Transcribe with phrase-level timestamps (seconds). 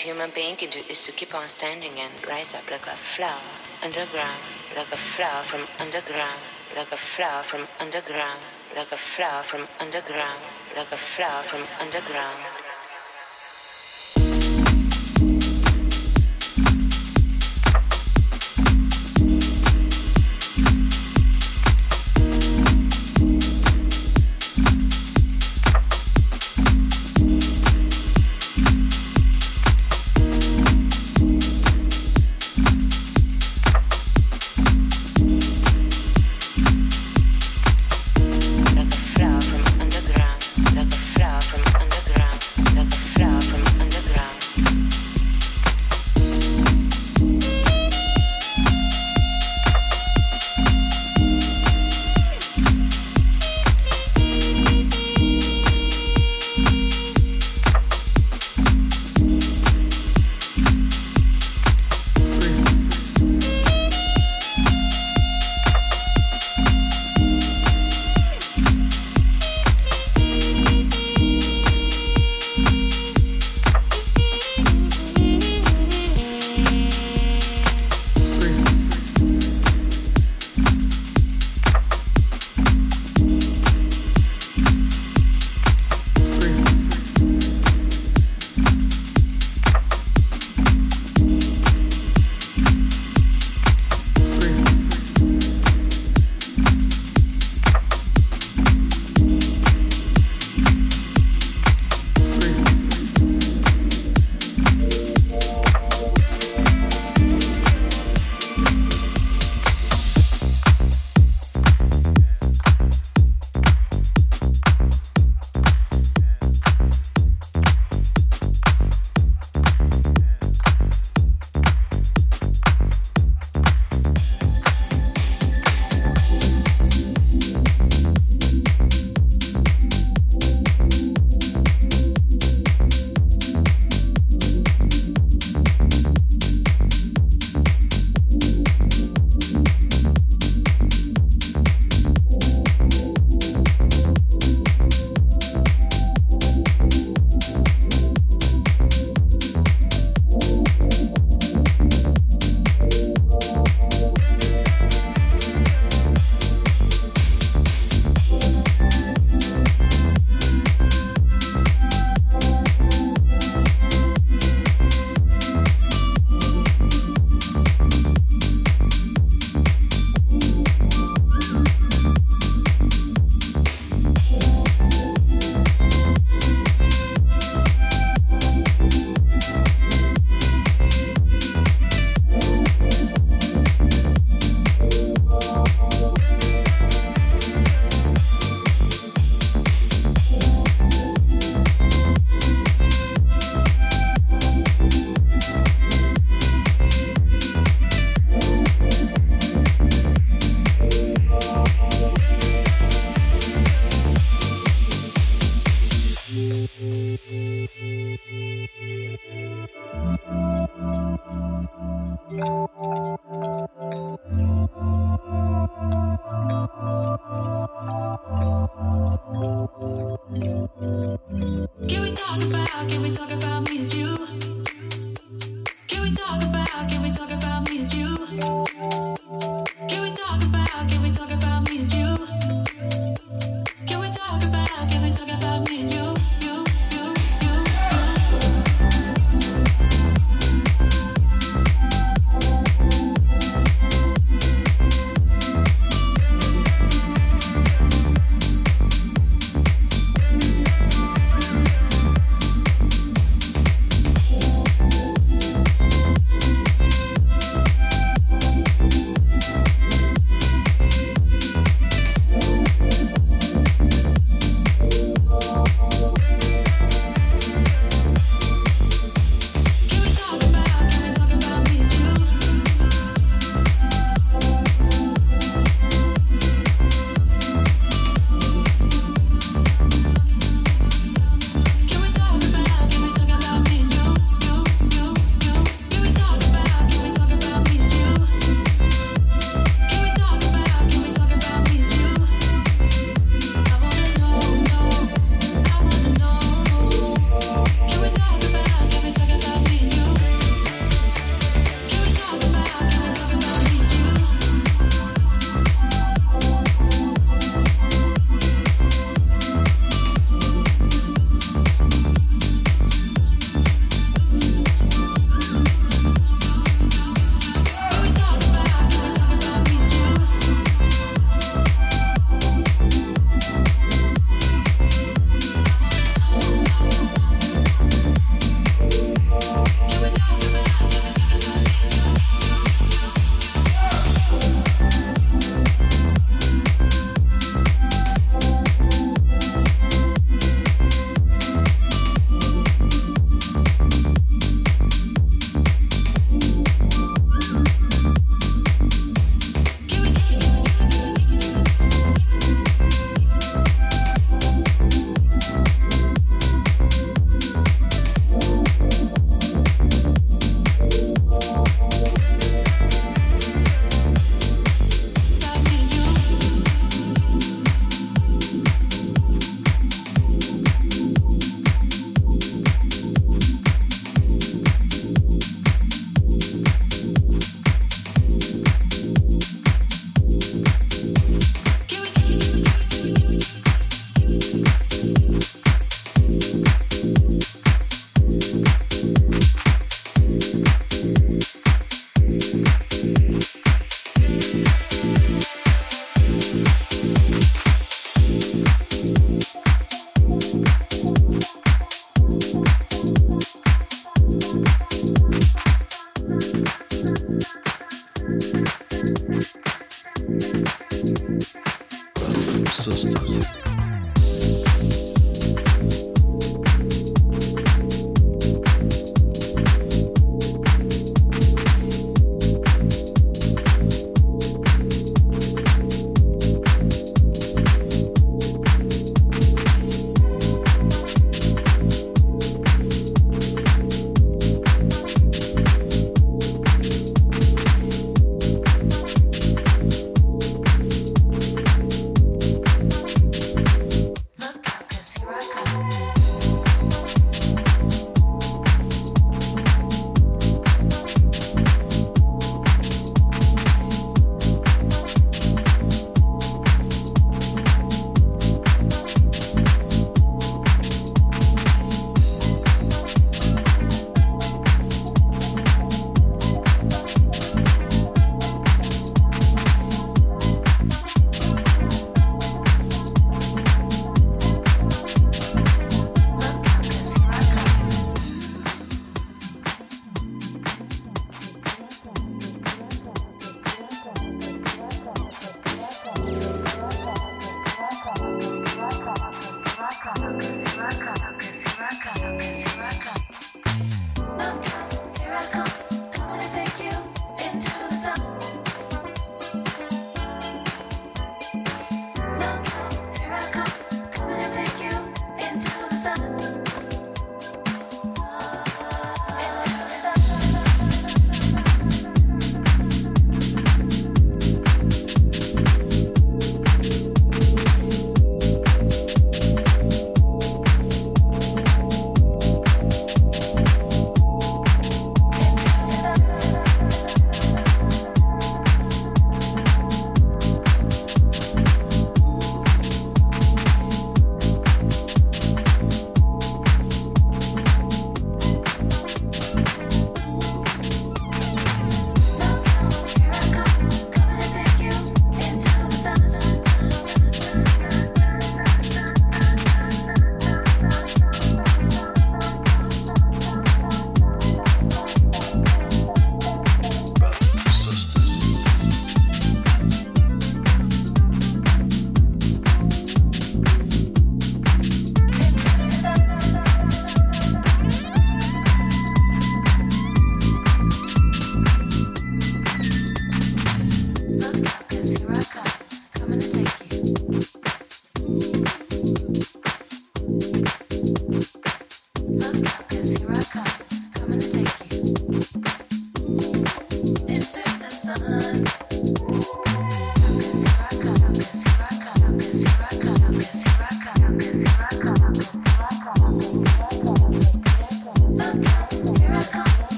[0.00, 3.52] keep on standing and rise up like a flower
[3.82, 4.40] underground,
[4.74, 6.40] like a flower from underground,
[6.74, 8.40] like a flower underground, like a flower from underground,
[8.74, 8.96] like a flower from underground.
[8.96, 10.42] like a flower from underground,
[10.76, 12.59] like a flower from underground.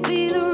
[0.00, 0.47] despido.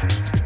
[0.00, 0.37] Thank you.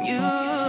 [0.00, 0.60] you.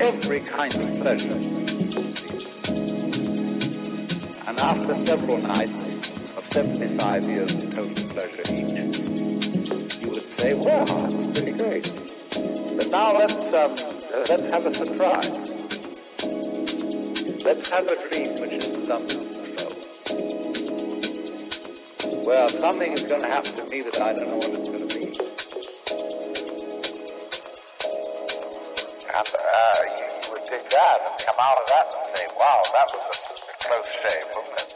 [0.00, 1.36] Every kind of pleasure.
[4.48, 8.72] And after several nights of 75 years of total pleasure each,
[10.02, 11.90] you would say, well, that's pretty great.
[12.76, 13.70] But now let's, um,
[14.28, 15.52] let's have a surprise.
[17.44, 19.36] Let's have a dream which is something
[22.26, 24.80] well, something is going to happen to me that I don't know what it's going
[24.80, 24.85] to
[29.56, 33.02] uh, you, would pick that and come out of that and say, wow, that was
[33.08, 33.16] a,
[33.64, 34.68] close shave, wasn't it?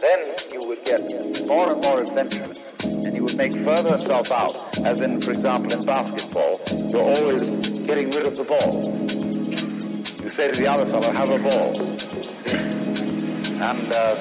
[0.00, 0.20] Then
[0.52, 1.02] you would get
[1.48, 4.54] more and more adventurous and you would make further self out,
[4.86, 6.60] as in, for example, in basketball,
[6.90, 7.50] you're always
[7.80, 8.82] getting rid of the ball.
[10.22, 11.74] You say to the other fellow, have a ball.
[11.74, 12.56] See?
[13.58, 14.14] And uh,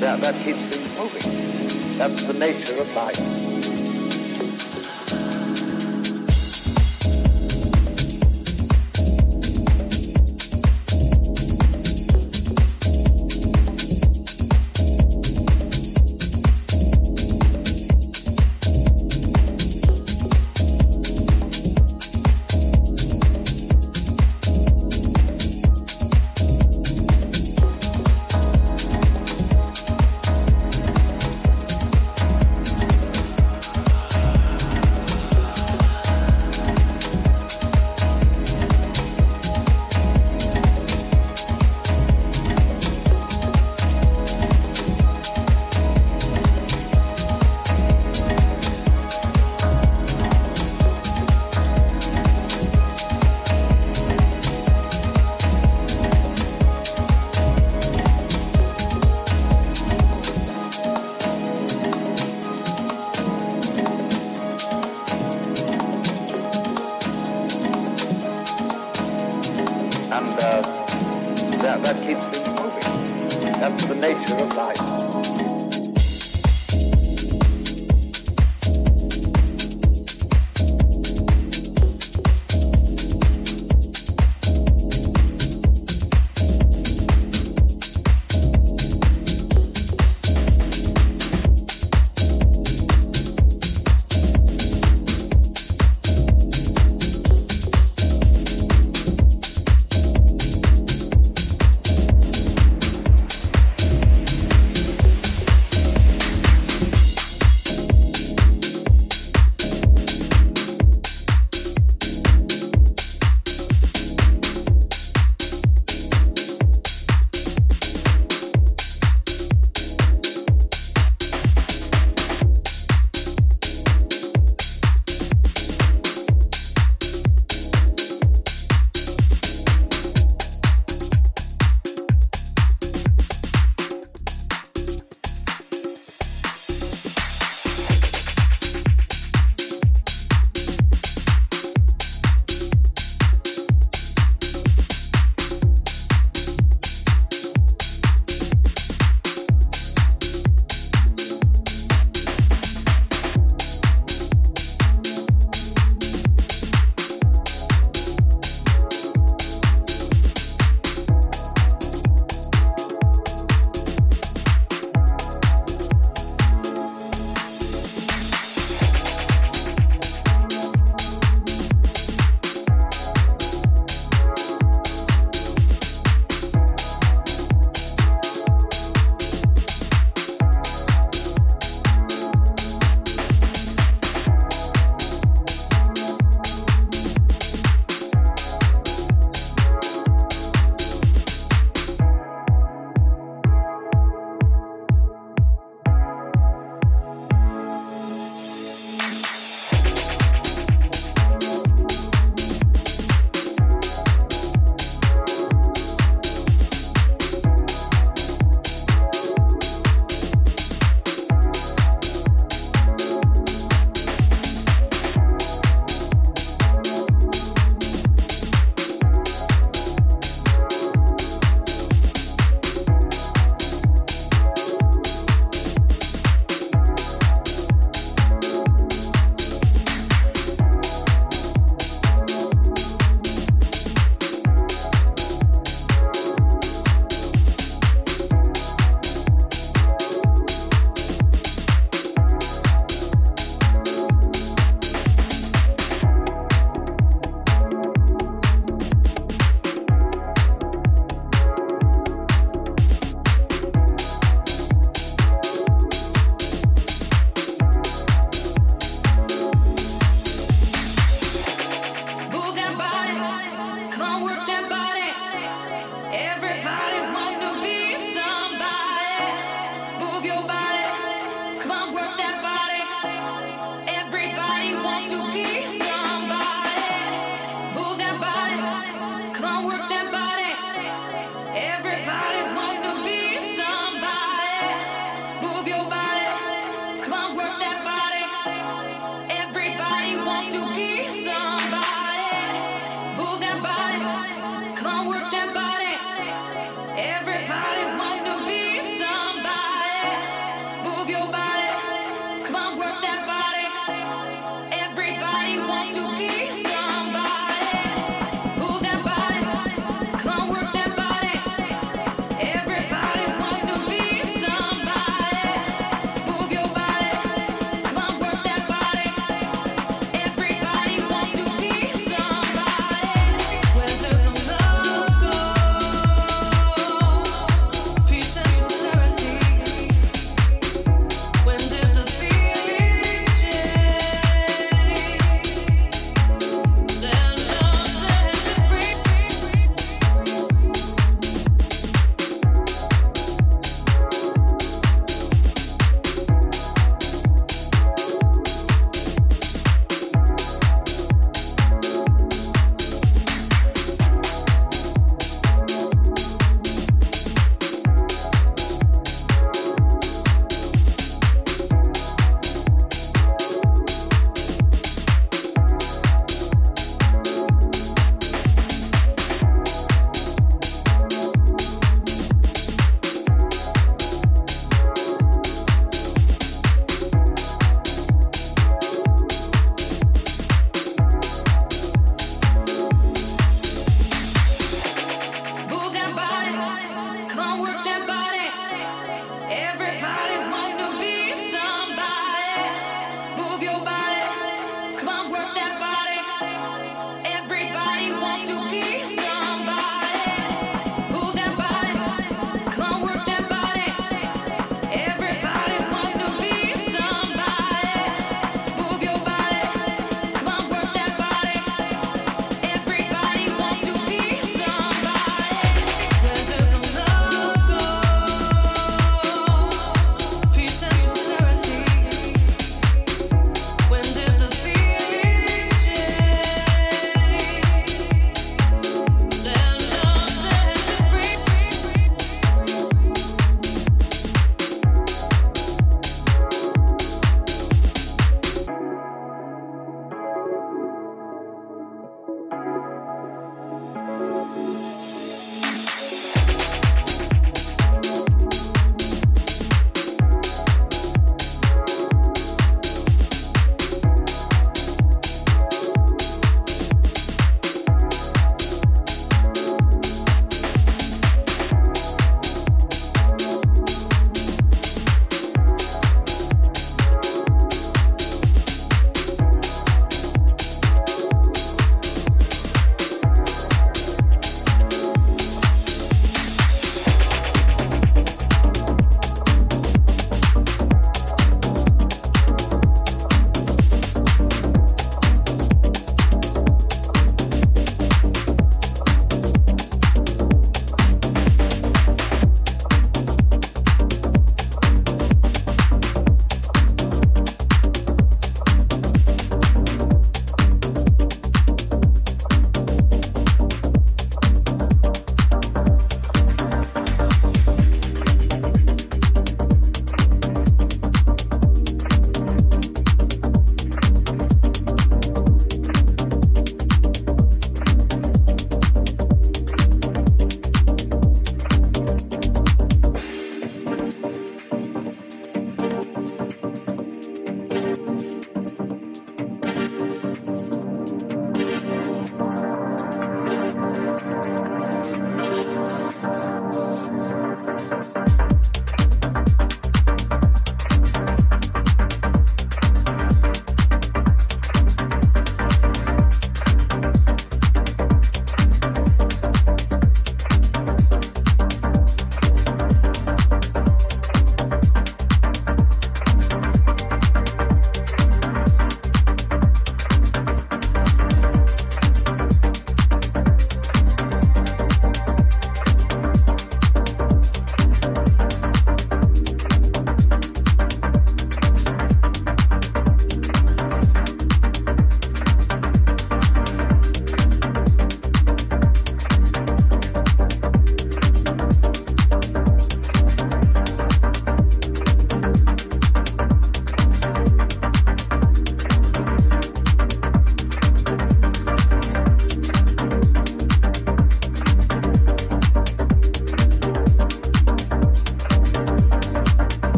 [0.00, 1.98] that, that keeps things moving.
[1.98, 3.49] That's the nature of life.